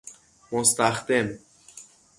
[0.51, 1.39] مستخدم